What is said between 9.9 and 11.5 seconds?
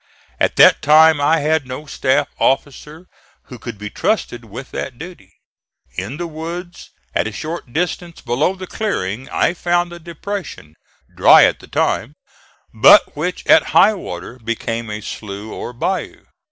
a depression, dry